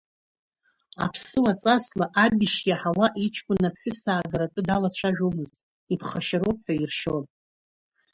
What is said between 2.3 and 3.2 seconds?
ишиаҳауа